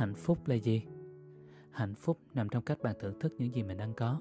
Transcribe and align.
hạnh 0.00 0.14
phúc 0.14 0.38
là 0.46 0.54
gì? 0.54 0.82
Hạnh 1.70 1.94
phúc 1.94 2.18
nằm 2.34 2.48
trong 2.48 2.62
cách 2.62 2.78
bạn 2.82 2.94
thưởng 3.00 3.18
thức 3.20 3.34
những 3.38 3.54
gì 3.54 3.62
mình 3.62 3.76
đang 3.76 3.94
có. 3.94 4.20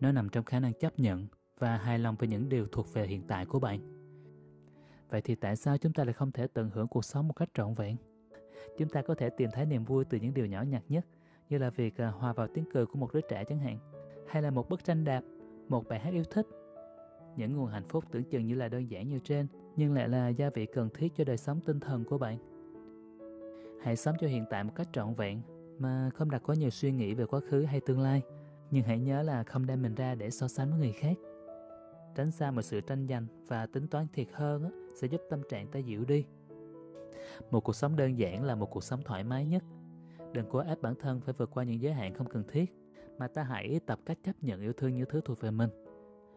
Nó 0.00 0.12
nằm 0.12 0.28
trong 0.28 0.44
khả 0.44 0.60
năng 0.60 0.72
chấp 0.72 0.98
nhận 0.98 1.26
và 1.58 1.76
hài 1.76 1.98
lòng 1.98 2.16
với 2.18 2.28
những 2.28 2.48
điều 2.48 2.66
thuộc 2.66 2.92
về 2.92 3.06
hiện 3.06 3.22
tại 3.28 3.46
của 3.46 3.60
bạn. 3.60 3.80
Vậy 5.08 5.20
thì 5.22 5.34
tại 5.34 5.56
sao 5.56 5.78
chúng 5.78 5.92
ta 5.92 6.04
lại 6.04 6.12
không 6.12 6.32
thể 6.32 6.46
tận 6.46 6.70
hưởng 6.74 6.88
cuộc 6.88 7.04
sống 7.04 7.28
một 7.28 7.34
cách 7.34 7.48
trọn 7.54 7.74
vẹn? 7.74 7.96
Chúng 8.78 8.88
ta 8.88 9.02
có 9.02 9.14
thể 9.14 9.30
tìm 9.30 9.50
thấy 9.52 9.66
niềm 9.66 9.84
vui 9.84 10.04
từ 10.04 10.18
những 10.18 10.34
điều 10.34 10.46
nhỏ 10.46 10.62
nhặt 10.62 10.82
nhất, 10.88 11.06
như 11.48 11.58
là 11.58 11.70
việc 11.70 12.00
à, 12.00 12.08
hòa 12.08 12.32
vào 12.32 12.48
tiếng 12.54 12.64
cười 12.74 12.86
của 12.86 12.98
một 12.98 13.12
đứa 13.14 13.20
trẻ 13.20 13.44
chẳng 13.48 13.58
hạn, 13.58 13.78
hay 14.28 14.42
là 14.42 14.50
một 14.50 14.68
bức 14.68 14.84
tranh 14.84 15.04
đạp 15.04 15.22
một 15.68 15.88
bài 15.88 16.00
hát 16.00 16.10
yêu 16.12 16.24
thích. 16.30 16.46
Những 17.36 17.56
nguồn 17.56 17.66
hạnh 17.66 17.88
phúc 17.88 18.04
tưởng 18.10 18.24
chừng 18.24 18.46
như 18.46 18.54
là 18.54 18.68
đơn 18.68 18.90
giản 18.90 19.08
như 19.08 19.18
trên, 19.18 19.46
nhưng 19.76 19.94
lại 19.94 20.08
là 20.08 20.28
gia 20.28 20.50
vị 20.50 20.66
cần 20.66 20.88
thiết 20.94 21.12
cho 21.16 21.24
đời 21.24 21.36
sống 21.36 21.60
tinh 21.60 21.80
thần 21.80 22.04
của 22.04 22.18
bạn 22.18 22.51
hãy 23.82 23.96
sống 23.96 24.16
cho 24.20 24.26
hiện 24.26 24.44
tại 24.50 24.64
một 24.64 24.72
cách 24.74 24.88
trọn 24.92 25.14
vẹn, 25.14 25.42
mà 25.78 26.10
không 26.14 26.30
đặt 26.30 26.42
quá 26.46 26.54
nhiều 26.54 26.70
suy 26.70 26.92
nghĩ 26.92 27.14
về 27.14 27.26
quá 27.26 27.40
khứ 27.48 27.64
hay 27.64 27.80
tương 27.80 28.00
lai. 28.00 28.22
Nhưng 28.70 28.84
hãy 28.84 28.98
nhớ 28.98 29.22
là 29.22 29.44
không 29.44 29.66
đem 29.66 29.82
mình 29.82 29.94
ra 29.94 30.14
để 30.14 30.30
so 30.30 30.48
sánh 30.48 30.70
với 30.70 30.78
người 30.78 30.92
khác. 30.92 31.16
Tránh 32.14 32.30
xa 32.30 32.50
mọi 32.50 32.62
sự 32.62 32.80
tranh 32.80 33.06
giành 33.08 33.26
và 33.46 33.66
tính 33.66 33.88
toán 33.88 34.06
thiệt 34.12 34.26
hơn 34.32 34.90
sẽ 34.94 35.06
giúp 35.06 35.20
tâm 35.30 35.42
trạng 35.48 35.66
ta 35.66 35.78
dịu 35.78 36.04
đi. 36.04 36.24
Một 37.50 37.60
cuộc 37.60 37.76
sống 37.76 37.96
đơn 37.96 38.18
giản 38.18 38.44
là 38.44 38.54
một 38.54 38.66
cuộc 38.70 38.84
sống 38.84 39.02
thoải 39.04 39.24
mái 39.24 39.46
nhất. 39.46 39.62
Đừng 40.32 40.46
cố 40.50 40.58
ép 40.58 40.82
bản 40.82 40.94
thân 40.94 41.20
phải 41.20 41.34
vượt 41.38 41.50
qua 41.50 41.64
những 41.64 41.82
giới 41.82 41.92
hạn 41.92 42.14
không 42.14 42.28
cần 42.28 42.44
thiết, 42.48 42.72
mà 43.18 43.28
ta 43.28 43.42
hãy 43.42 43.80
tập 43.86 43.98
cách 44.06 44.18
chấp 44.24 44.32
nhận 44.40 44.60
yêu 44.60 44.72
thương 44.72 44.94
những 44.94 45.08
thứ 45.10 45.20
thuộc 45.24 45.40
về 45.40 45.50
mình. 45.50 45.70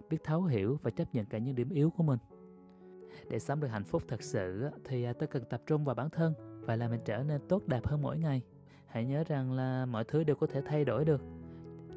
Biết 0.09 0.17
thấu 0.23 0.43
hiểu 0.43 0.79
và 0.83 0.91
chấp 0.91 1.15
nhận 1.15 1.25
cả 1.25 1.37
những 1.37 1.55
điểm 1.55 1.69
yếu 1.69 1.89
của 1.89 2.03
mình. 2.03 2.19
Để 3.29 3.39
sống 3.39 3.59
được 3.59 3.67
hạnh 3.67 3.83
phúc 3.83 4.03
thật 4.07 4.21
sự 4.21 4.69
thì 4.83 5.03
à, 5.03 5.13
ta 5.13 5.25
cần 5.25 5.43
tập 5.49 5.61
trung 5.65 5.85
vào 5.85 5.95
bản 5.95 6.09
thân 6.09 6.33
và 6.65 6.75
làm 6.75 6.91
mình 6.91 7.01
trở 7.05 7.23
nên 7.23 7.41
tốt 7.47 7.67
đẹp 7.67 7.87
hơn 7.87 8.01
mỗi 8.01 8.17
ngày. 8.17 8.41
Hãy 8.87 9.05
nhớ 9.05 9.23
rằng 9.27 9.53
là 9.53 9.85
mọi 9.85 10.03
thứ 10.03 10.23
đều 10.23 10.35
có 10.35 10.47
thể 10.47 10.61
thay 10.65 10.85
đổi 10.85 11.05
được. 11.05 11.21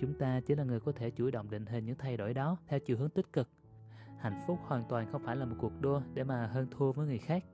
Chúng 0.00 0.14
ta 0.14 0.40
chỉ 0.46 0.54
là 0.54 0.64
người 0.64 0.80
có 0.80 0.92
thể 0.92 1.10
chủ 1.10 1.30
động 1.30 1.50
định 1.50 1.66
hình 1.66 1.84
những 1.84 1.98
thay 1.98 2.16
đổi 2.16 2.34
đó 2.34 2.56
theo 2.66 2.80
chiều 2.80 2.96
hướng 2.96 3.10
tích 3.10 3.32
cực. 3.32 3.48
Hạnh 4.18 4.40
phúc 4.46 4.58
hoàn 4.66 4.84
toàn 4.88 5.12
không 5.12 5.22
phải 5.24 5.36
là 5.36 5.44
một 5.44 5.56
cuộc 5.58 5.72
đua 5.80 6.02
để 6.14 6.24
mà 6.24 6.46
hơn 6.46 6.66
thua 6.70 6.92
với 6.92 7.06
người 7.06 7.18
khác. 7.18 7.44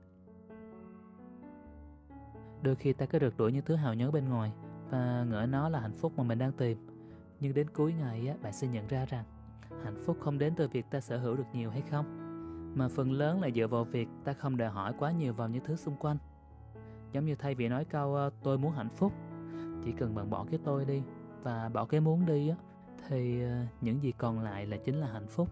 Đôi 2.61 2.75
khi 2.75 2.93
ta 2.93 3.05
cứ 3.05 3.19
rượt 3.19 3.33
đuổi 3.37 3.51
những 3.51 3.65
thứ 3.65 3.75
hào 3.75 3.93
nhoáng 3.93 4.11
bên 4.11 4.29
ngoài 4.29 4.51
và 4.89 5.25
ngỡ 5.29 5.45
nó 5.45 5.69
là 5.69 5.79
hạnh 5.79 5.95
phúc 5.97 6.13
mà 6.17 6.23
mình 6.23 6.37
đang 6.37 6.51
tìm. 6.51 6.77
Nhưng 7.39 7.53
đến 7.53 7.67
cuối 7.69 7.93
ngày 7.93 8.27
á, 8.27 8.35
bạn 8.41 8.53
sẽ 8.53 8.67
nhận 8.67 8.87
ra 8.87 9.05
rằng 9.05 9.25
hạnh 9.83 10.03
phúc 10.05 10.17
không 10.19 10.37
đến 10.37 10.53
từ 10.55 10.67
việc 10.67 10.85
ta 10.91 10.99
sở 10.99 11.17
hữu 11.17 11.35
được 11.35 11.47
nhiều 11.53 11.69
hay 11.69 11.81
không 11.81 12.25
mà 12.75 12.87
phần 12.87 13.11
lớn 13.11 13.41
là 13.41 13.49
dựa 13.55 13.67
vào 13.67 13.83
việc 13.83 14.07
ta 14.23 14.33
không 14.33 14.57
đòi 14.57 14.69
hỏi 14.69 14.93
quá 14.99 15.11
nhiều 15.11 15.33
vào 15.33 15.49
những 15.49 15.63
thứ 15.63 15.75
xung 15.75 15.95
quanh 15.95 16.17
giống 17.15 17.25
như 17.25 17.35
thay 17.35 17.55
vì 17.55 17.67
nói 17.67 17.85
câu 17.85 18.17
tôi 18.43 18.57
muốn 18.57 18.71
hạnh 18.71 18.89
phúc 18.89 19.13
chỉ 19.85 19.91
cần 19.91 20.15
bạn 20.15 20.29
bỏ 20.29 20.45
cái 20.51 20.59
tôi 20.63 20.85
đi 20.85 21.01
và 21.43 21.69
bỏ 21.73 21.85
cái 21.85 21.99
muốn 21.99 22.25
đi 22.25 22.49
á, 22.49 22.55
thì 23.07 23.43
ờ, 23.43 23.65
những 23.81 24.03
gì 24.03 24.13
còn 24.17 24.39
lại 24.39 24.65
là 24.65 24.77
chính 24.77 24.95
là 24.95 25.07
hạnh 25.07 25.27
phúc. 25.27 25.49